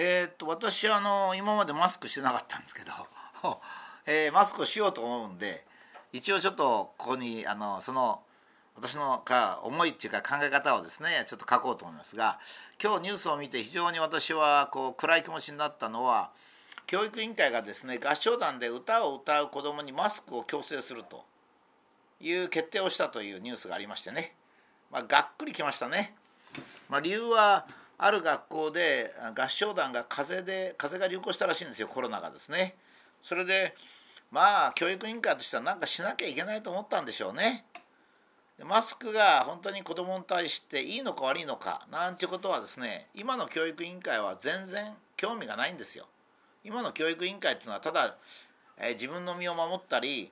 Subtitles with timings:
[0.00, 2.92] えー、っと私はあの今までマスクしてなかったんですけど、
[4.06, 5.66] えー、マスクをしようと思うんで
[6.12, 8.22] 一応ちょっとここにあのその
[8.76, 12.38] 私のか思いっていうか考え方をですねちょっと書こうと思いますが
[12.80, 16.30] 今日ニュースを見て非常に私はこう暗い気持ちになったのは
[16.86, 21.24] 教育委員会がですね合唱団で歌を歌う子どもにマスクを強制すると
[22.20, 24.36] いう決定をしたというニュースがありましてね、
[24.92, 26.14] まあ、がっくりきましたね。
[26.88, 27.66] まあ、理由は
[27.98, 32.76] ある学校で合唱団が風邪で風邪が流行したらしいんですよコロナがですね。
[33.22, 33.74] それで
[34.30, 37.64] まあ教育委員会としては何かしなきゃいけないと思ったんでしょうね。
[38.64, 46.06] マスクが本当に子どもに対していいのか悪いのかなんてことはですね今の教育委員会は全然興味がないんですよ。
[46.64, 48.16] 今の教育委員会っていうのはただ、
[48.78, 50.30] えー、自分の身を守ったり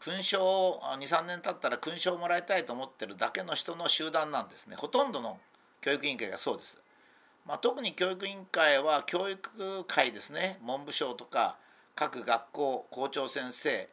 [0.00, 5.38] 勲章を23年経ったら勲章をもらいたいと思ってるだけの人の集団なんですねほとんどの
[5.80, 6.80] 教育委員会がそうです。
[7.46, 10.58] まあ、特に教育委員会は教育会ですね。
[10.66, 11.56] 文部省とか
[11.94, 13.88] 各学校校長先生、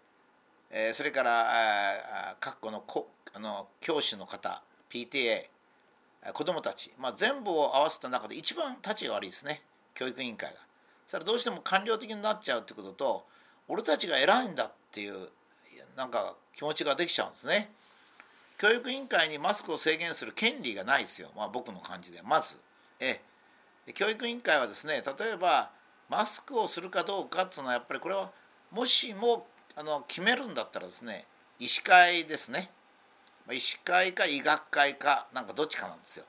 [0.71, 5.45] えー、それから各校のこあの教師の方 PTA
[6.33, 9.61] 子どもたち、まあ、全部を合わせた中で一番立ちが悪いですね。
[9.93, 10.55] 教育委員会が。
[11.05, 13.25] それどうしても官僚的になっちゃうってことと
[13.67, 15.29] 俺たちが偉いんだっていう
[15.95, 17.69] なんか気持ちができちゃうんですね。
[18.57, 22.21] 教育委員会にマスクを制限する権利がないですよ、まあ、僕の感じで。
[22.23, 22.57] まず
[22.99, 23.21] え。
[23.91, 25.69] 教育委員会はですね例えば
[26.09, 28.31] マスクをするかどうかっていうのはやっぱりこれは
[28.71, 31.25] もしもあの決めるんだったらですね
[31.59, 32.69] 医師会ですね
[33.51, 36.25] 医師会か医学会かなんかどっちかなんですよ。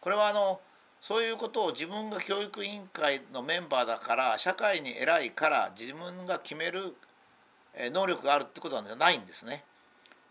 [0.00, 0.60] これはあの
[1.00, 6.94] そういうことを自分が教育委員会のメンバーだから社会に偉いから自分が決める
[7.92, 9.64] 能力があるってことはないんですね。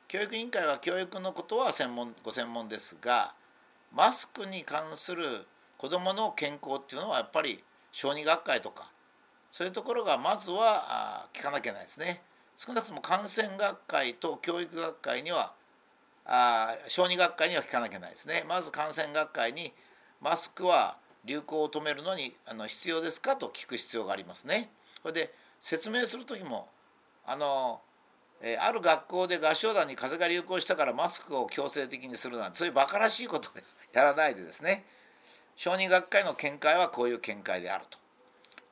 [0.08, 3.34] 教育委員会は教育のことは専門ご専門ですが
[3.92, 5.46] マスクに関する
[5.84, 8.90] 子どもの健康っていうのはやっぱり小児学会とか
[9.52, 12.22] そういうところがまずは聞かなきゃいけないですね。
[12.56, 15.52] 少なくとも感染学会と教育学会には
[16.26, 18.46] あ小児学会には聞かなきゃいけないですね。
[18.48, 19.74] まず感染学会に
[20.22, 24.70] マスクは流行を止めるのにあの必要ですかと聞く必要がありますね。
[25.02, 26.70] それで説明する時も
[27.28, 27.82] あの、
[28.42, 33.52] えある学校で合唱団に風邪が流行したからマスクを強制的にするなんてそういうバカらしいことを
[33.92, 34.86] やらないでですね
[35.56, 37.98] 小児学会の見解はこういう見解であると。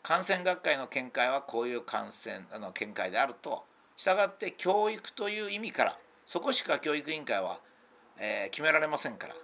[0.03, 3.63] 感染学会の見解はこういう感染あの見解であると。
[3.95, 7.59] したがって教育という意味からそこしか教育委員会は、
[8.17, 9.35] えー、決められませんから。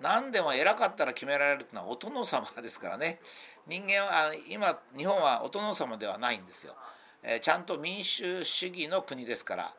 [0.00, 3.20] 何でも偉かったら決められるというのはお殿様ですからね。
[3.66, 6.74] 人間は今日本はお殿様ではないんですよ。
[7.22, 9.74] えちゃんと民主主義の国ですから。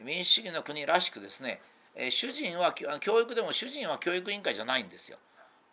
[0.00, 1.60] 民主主義の国らしくですね、
[1.94, 5.18] え主人は教育でも主人は教育委員会じゃないんですよ。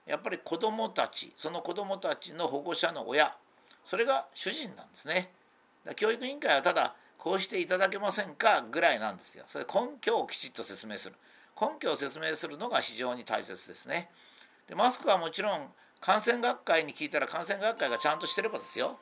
[0.06, 3.36] やっぱり子どもたちその子どもたちの保護者の親
[3.84, 5.32] それが主人なんですね。
[5.96, 9.44] 教育委員会はただこうしていただけませんかぐらいなんですよ。
[9.48, 11.16] それ根拠をきちっと説明する。
[11.60, 14.10] 根拠を説明するのが非常に大切ですね。
[14.68, 15.68] でマスクはもちろん
[16.02, 19.00] 感染学会に聞いたら感染学会がちゃんとしてればですよ。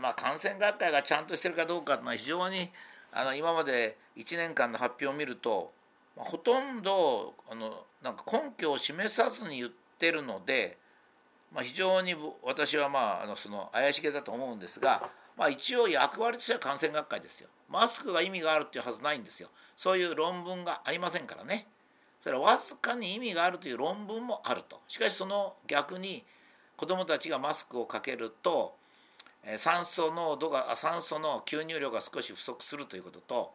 [0.00, 2.70] まあ、感染学会がちゃんとしてるかどうかというのは非常に
[3.12, 5.72] あの今まで1年間の発表を見ると、
[6.16, 10.76] まあ、ほとんどあのなんか根拠を示さずに言ってるので、
[11.52, 17.48] まあ、非常に私はまああのその怪しげだと思うんですが、まあ、一応役割としては感染学会ですよ。
[17.70, 19.48] マスクが意味があるっていうはずないんですよ。
[19.76, 21.66] そういう論文がありませんからね。
[22.20, 24.80] それはわずかに意味があるという論文もあると。
[24.88, 26.24] しかしその逆に
[26.76, 28.76] 子どもたちがマスクをかけると
[29.56, 33.52] 酸素濃度が酸素の吸入量が少し不足するということと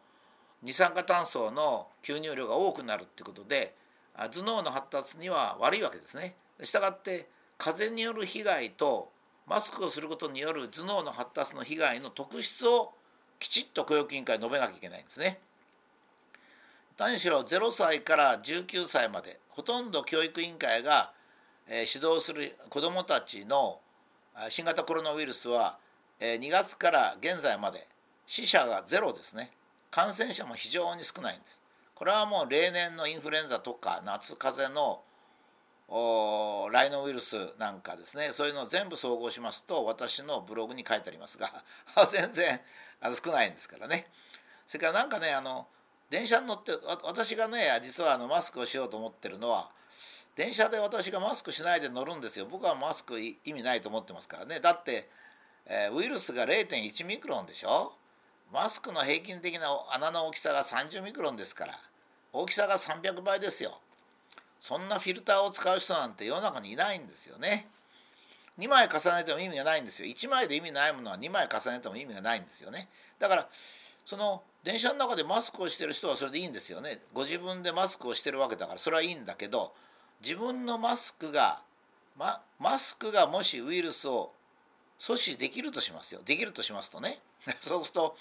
[0.62, 3.74] 二酸化炭素の吸入量が多くなるってことで
[4.14, 6.34] 頭脳の発達には悪いわけですね。
[6.62, 9.10] したがって風による被害と
[9.46, 12.92] マスクをすることによる頭脳の発達の被害の特質を
[13.38, 15.38] きちっと教育委員会述べなきゃいけないんですね。
[16.98, 21.12] 何しろ0歳から19歳までほとんど教育委員会が
[21.68, 23.78] 指導する子どもたちの
[24.48, 25.78] 新型コロナウイルスは
[26.20, 27.86] 2月から現在まで
[28.26, 29.52] 死者がゼロですね
[29.90, 31.62] 感染者も非常に少ないんです。
[31.94, 35.02] これはもう例年のインフルエンザとか夏風邪の
[36.70, 38.30] ライノウイルスなんかですね。
[38.32, 41.50] そういうのを全部総合しますと私のブログに書いてありますが
[42.10, 42.60] 全然
[43.24, 44.10] 少ないんですからね。
[44.66, 45.66] それからなんかねあの
[46.10, 46.72] 電車に乗って
[47.04, 49.70] 私がね実はあのマスクをしようと思ってるのは
[50.38, 52.46] 電車で私がマスクしないで乗るんですよ。
[52.46, 54.60] 僕はマスク意味ないと思ってますからね。
[54.60, 55.10] だって、
[55.66, 57.97] えー、ウイルスが0.1ミクロンでしょ。
[58.52, 61.78] マスクの平均的な穴の大きさが30ミクロンですから
[62.32, 63.78] 大きさが300倍ですよ。
[64.60, 67.68] そんなフィルターを使う人なんて世の中にいないんですよね。
[68.58, 70.08] 2枚重ねても意味がないんですよ。
[70.08, 72.88] 1枚で意味ないものは2枚重ねても意味がないんですよね。
[73.18, 73.48] だから
[74.04, 77.00] その電車の中でマスクをしてる人はそれでいいんですよね。
[77.14, 79.72] ご自分でマスクをしてるわけだからそれはいいんだけど
[80.20, 81.60] 自分のマスクが
[82.16, 84.32] ママスクがもしウイルスを
[84.98, 86.20] 阻止できるとしますよ。
[86.24, 87.20] できるとしますとね。
[87.60, 88.16] そうすると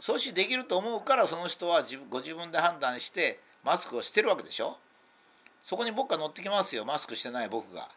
[0.00, 4.76] 阻止できると思うからその人は自分ご自分で判断してマスクをしてるわけでしょ？
[5.62, 7.88] そこに僕が乗ってきますよマスクしてない僕が。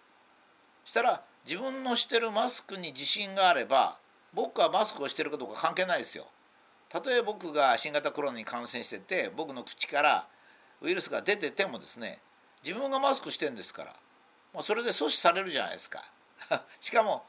[0.86, 3.98] したら自分のしてるマスクに自信があれば
[4.34, 6.26] 僕はマスクをしてるかどうか関係ないですよ。
[6.90, 10.28] たとえ僕が新型コロナに感染してて僕の口から
[10.82, 12.20] ウイルスが出ててもですね
[12.64, 13.94] 自分がマスクしてんですから
[14.54, 16.04] もうそれで阻止されるじゃないですか。
[16.80, 17.24] しかも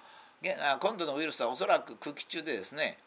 [0.81, 2.99] 今度のウイルスはおそらく空気中でですね、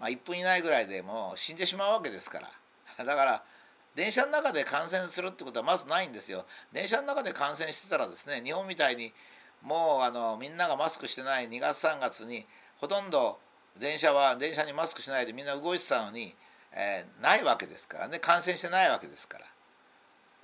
[0.00, 2.50] まあ、1分以内ぐらいでもう死んでしまうわけですから。
[3.04, 3.44] だから
[3.94, 6.46] 電車の中で感染するってことはまずないんですよ。
[6.72, 9.12] 電車の中で感染してたらですね日本みたいに
[9.62, 12.46] もうあのみんながマスクしてない2月3月に
[12.78, 13.38] ほとんど
[13.76, 16.34] 電車は電車にマスクしないでみんな動いてたのに、
[16.72, 18.18] えー、ないわけですからね。
[18.20, 19.46] 感染してないわけですから、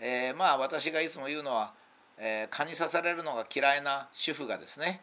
[0.00, 1.72] えー、まあ私がいつも言うのは、
[2.18, 5.00] えー、蚊に刺されるのが嫌いな主婦がですね、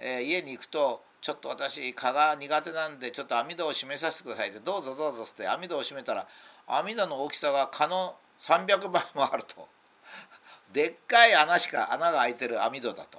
[0.00, 6.26] え家に行くとちょっと私蚊が苦手なんでちょっと網戸を閉めさせてくださいってどうぞどうぞって網戸を閉めたら
[6.66, 9.68] 網戸の大きさが蚊の300倍もあると。
[10.72, 13.18] でっかい穴しか穴が開いてる網戸だと。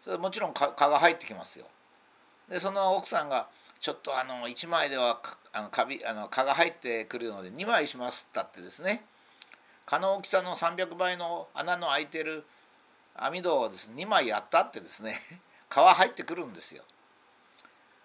[0.00, 1.66] それもちろん蚊が入ってきますよ。
[2.48, 3.48] でその奥さんが
[3.80, 5.20] 「ちょっとあの1枚では
[5.52, 9.04] あのカビあの蚊が入ってくるので2枚します」ったってですね。
[9.86, 12.44] 蚊の大きさの300倍の穴の開いてる
[13.16, 15.20] 網戸をです、ね、2枚やったってですね。
[15.68, 16.82] 蚊は入ってくるんですよ。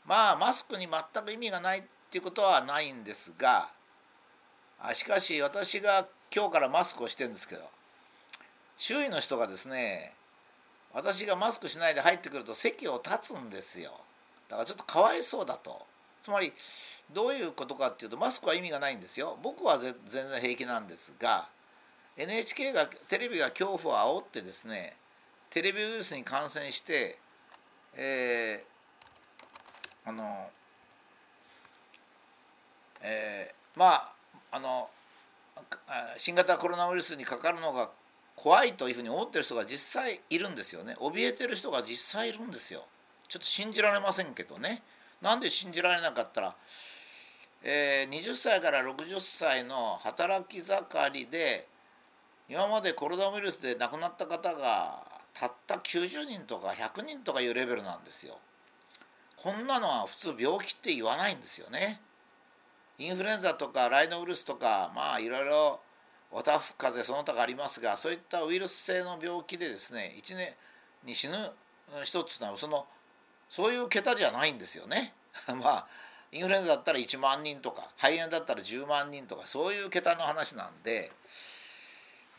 [0.06, 3.70] まあマスクに全く意味がないっていうことはないんですが
[4.94, 7.62] しかし私が今日からマスクをしてるんですけど
[8.78, 10.14] 周囲の人がですね
[10.94, 13.92] 私がマスクしないで入ってくると席を立つんですよ。
[14.50, 15.86] だからちょっとかわいそうだと
[16.22, 16.52] つまり
[17.14, 21.48] どういうことかっていうとマスクは意味がないんですよ僕は全然平気なんですが
[22.18, 24.98] NHK がテレビが恐怖を煽ってですね
[25.50, 27.18] テレビウイルスに感染して
[27.96, 30.50] えー、あの
[33.04, 34.12] えー、まあ
[34.52, 34.90] あの
[36.18, 37.90] 新型コロナウイルスにかかるのが
[38.36, 42.86] 怖いというふうに思ってる人が実際いるんですよね怯えてる人が実際いるんですよ。
[43.28, 44.82] ちょっと信じられませんけどね
[45.22, 46.56] なんで信じられなかったら、
[47.64, 51.66] えー、20歳から60歳の働き盛りで
[52.50, 58.38] 今までコロナウイルスで亡くなった方がたった90人とか100人とかいうレベルなんですよ。
[59.38, 62.00] こんなのは普通病気って言わないんですよね。
[63.00, 65.80] インフルエンザとかライノウイルスとかまあいろいろ
[66.30, 70.54] おたふ風邪その他がありますがそういったウイルス性の病気でですね1年
[71.04, 71.36] に死ぬ
[72.04, 72.86] 人っていうのはその
[73.50, 75.14] そういう桁じゃないんですよね。
[75.62, 75.88] まあ
[76.32, 81.12] インフルエンザだったら1万人とか肺炎だったら10万人とかそういう桁の話なんで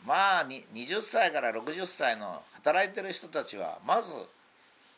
[0.05, 4.13] まあ20歳から60歳の働いてる人たちはまず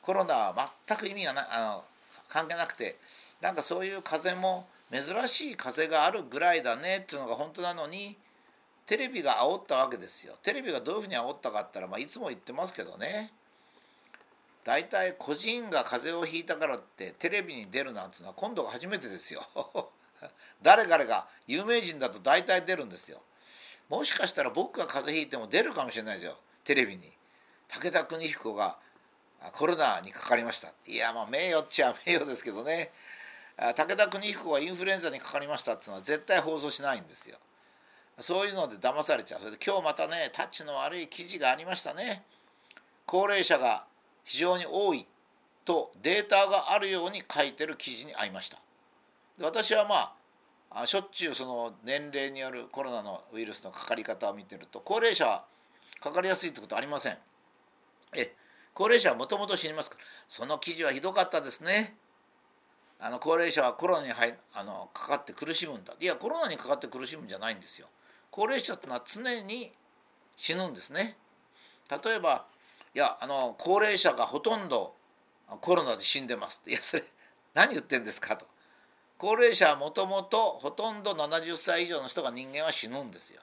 [0.02, 1.84] コロナは全く意味がなあの
[2.28, 2.96] 関係なくて
[3.42, 8.18] なんかそういう風も珍しい風があるぐらいだねっていうのが本当なのに
[8.86, 10.36] テレビが煽ったわけですよ。
[10.44, 13.32] テレビがどういうふうに煽ったかって言ったら、まあ、いつも言ってますけどね。
[14.64, 19.42] 大体個人が風邪をひいたからってテレビに出るなんていうのは今度が初めてですよ。
[20.62, 23.22] 誰々が有名人だと大体出るんですよ。
[23.90, 26.38] もしかしたら僕が風邪ひいても出るかもしれないですよ。
[26.64, 27.12] テレビに。
[27.68, 28.78] 武田邦彦が
[29.54, 30.74] コロナにかかりました。
[30.88, 32.92] いやまあ名誉っちゃ 名誉ですけどね。
[33.58, 37.38] 武田邦彦がインフルエンザにかかりましたっていうのは絶対放送しないんですよ。
[38.20, 39.40] そういうので騙されちゃう。
[39.40, 42.24] それで今日またねタッチの悪い記事がありましたね。
[43.06, 43.86] 高齢者が
[44.24, 45.06] 非常に多い
[45.64, 48.58] とデータがあるように書いてる記事に合いました。
[49.40, 50.14] 私はまあ
[50.78, 55.46] あしょっちゅうその年齢によるコロナのウイルスのかかり方を見てると高齢者は
[56.02, 57.18] かかりやすいってことありません。
[58.14, 58.34] え
[58.74, 60.04] 高齢者はもともと死にますから。
[60.28, 61.96] その記事はひどかったですね。
[63.00, 65.94] あの高齢者はコロナに入あのかかって苦しむんだ。
[65.98, 67.88] いやコロナにかかって苦しむんじゃないんですよ。
[68.30, 69.72] 高齢者ってのは常に
[70.36, 71.16] 死ぬんですね。
[71.90, 72.46] 例えば
[72.94, 74.94] いやあの高齢者がほとんど
[75.62, 77.04] コロナで死んでます」いやそれ
[77.54, 78.46] 何言ってんですかと。
[79.18, 83.42] 高齢者はもともとほとんど70歳以上の人が人間は死ぬんですよ。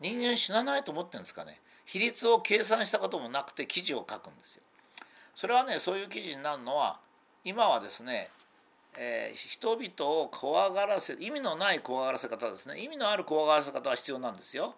[0.00, 1.60] 人間死なないと思ってるんですかね。
[1.84, 4.62] 比率を計算したこともなくて記事を書くんですよ。
[5.34, 6.98] それはねそういう記事になるのは
[7.44, 8.30] 今はですね、
[8.98, 12.80] えー、人々を怖がらせ意味のない怖がらせ方ですね。
[12.82, 14.74] 意味のある怖がらせ方は必要なんですよ。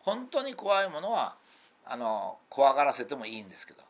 [0.00, 1.36] 本当に怖いものは
[1.84, 3.86] あの怖がらせてもいいんですけど。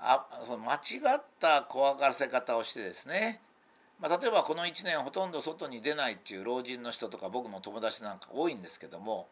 [0.00, 0.78] あその間違
[1.16, 3.40] った怖がらせ方をしてですね、
[4.00, 9.28] まあ、例えばこの1年ほとんど外に出ないっていう老人の人とか僕の友達なんか多いんですけども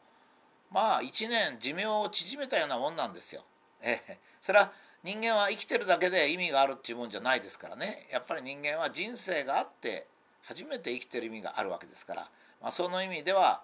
[0.73, 3.45] まあ1年寿命を縮めたようなもんなんですよ。
[3.83, 4.73] ええ、それは
[5.05, 8.09] 人間は生きてるだけで意味があるっていうもんじゃないですからね。
[8.11, 10.09] やっぱり人間は人生があって
[10.43, 12.23] 初めて生きてる意味があるわけですから、
[12.61, 13.63] まあ、その意味では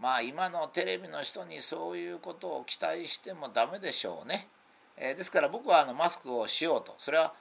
[0.00, 4.48] まあ今のテレビの人にそういうことを期待してもダメでしょうね。
[4.96, 6.94] えー、ですから僕はあのマスクをしようと。
[6.98, 7.34] それは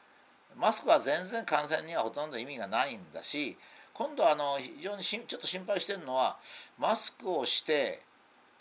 [0.57, 3.57] マスクは全然感染にはほとんど意味がないんだし
[3.93, 6.38] 今度あの非常にちょっと心配してるのは
[6.79, 8.01] マスクをして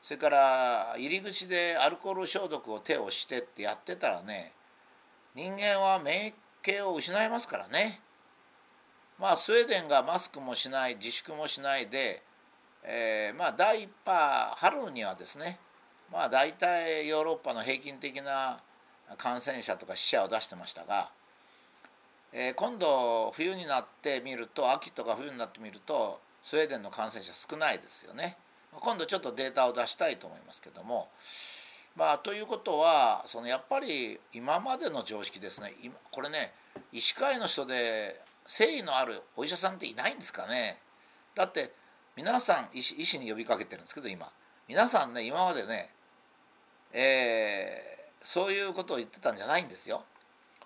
[0.03, 4.53] それから入り口でアルコール消毒を手をしてってやってたらね
[5.35, 8.01] 人間は免疫を失いますからね。
[9.19, 12.23] まあスウェーデンがマスクもしない自粛もしないで、
[12.85, 15.59] えー、まあ第1波春にはですね
[16.13, 18.59] まあ大体ヨーロッパの平均的な
[19.17, 21.11] 感染者とか死者を出してましたが、
[22.33, 28.37] えー、今度冬になってみると秋とか冬になってみるとスウェーデンの感染者少ないですよね。
[28.73, 31.09] 今度ちょっとデータを出したいと思いますけども。
[31.95, 35.75] まあ、ということはそのやっぱり今までの常識ですね
[36.11, 36.53] これね
[36.91, 40.79] 医師会の人で誠意のあるお医者さんっていないんですかね
[41.35, 41.71] だって
[42.17, 44.27] 皆さん医師医師に呼びかけてるんですけど今
[44.69, 45.91] 皆さんね今までね、
[46.95, 50.05] えー、そういうことを言ってたんじゃないんですよ。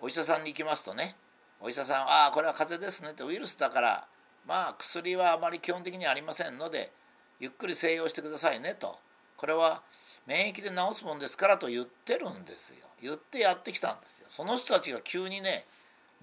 [0.00, 1.16] お医者さんに行きますとね
[1.60, 4.06] お医者さんは「ああこれは風邪ですね」ってウイルスだから
[4.46, 6.92] まあ薬はあまり基本的にありませんので
[7.40, 8.98] ゆっくり静養してくださいねと。
[9.36, 9.82] これは
[10.26, 12.86] 免疫で治すもんですからと言ってるんですよ。
[13.02, 14.26] 言ってやってきたんですよ。
[14.30, 15.66] その人たちが急にね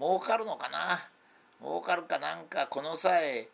[0.00, 1.08] 儲かるのかな？
[1.60, 3.48] 儲かるかなんかこの際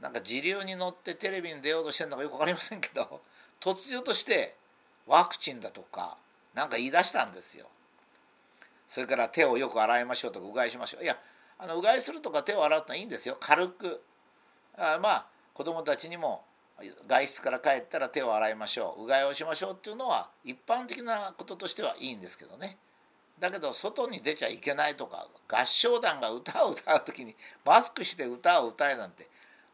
[0.00, 3.20] なんか時流に乗ってテレビに出ようとしてるのかよく分かりませんけど
[3.60, 4.56] 突如として
[5.06, 6.16] ワクチンだとか
[6.54, 7.66] 何か言い出したんですよ。
[8.90, 11.04] それから手をよく洗いましょうとかうがいしましょう。
[11.04, 11.16] いや
[11.60, 13.36] あのうがいするとか手を洗うのはいいんですよ。
[13.38, 14.02] 軽く。
[14.76, 16.42] あまあ子供たちにも
[17.06, 19.04] 外出から帰ったら手を洗いましょう。
[19.04, 22.78] うがいをしましょうっていうのは一般的なこととしてはいいんですけどね。
[23.38, 29.28] だけど外に出ちゃいけないとか合唱団が歌を歌う時にマスクして歌を歌えなんて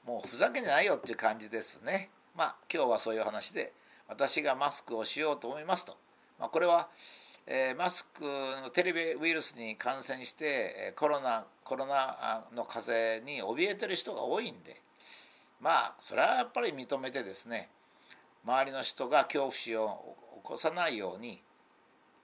[0.06, 2.10] もうふざけんじゃないよっていう感じですね。
[2.36, 3.72] まあ今日はそういう話で
[4.08, 5.96] 私がマスクをしようと思いますと、
[6.38, 6.88] まあ、これは、
[7.48, 8.24] えー、マスク
[8.62, 14.74] のテレビウイルスに感染してコロナコロナの風邪に怯えてる人が多いんで
[15.60, 17.68] まあそれはやっぱり認めてですね
[18.44, 21.40] 周りの人が恐怖心を起こさないように、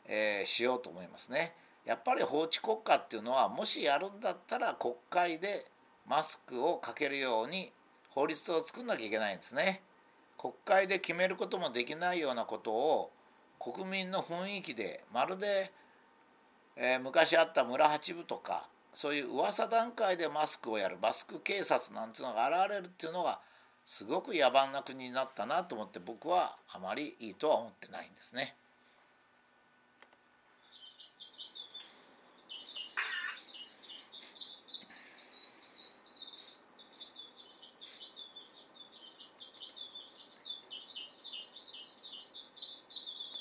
[0.08, 1.52] えー、しようと思いますね。
[1.84, 5.66] やっぱり法治国家っていうのはもしやるんだったら国会で
[6.08, 7.72] マスクをかけるように
[8.10, 9.82] 法律を作んなきゃいけないんですね。
[10.38, 13.10] 国会で決めることもできないようなことを
[13.62, 15.70] 国民の雰囲気でまるで、
[16.76, 23.38] えー、昔あった村八部とかそういう噂段階でマスクをやるマスク警察なんていうのが現れるっていうのが
[23.84, 28.56] すごく野蛮な国になったなと思って僕はあまりいいとは思ってないんですね。